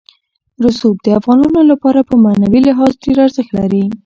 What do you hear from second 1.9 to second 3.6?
په معنوي لحاظ ډېر ارزښت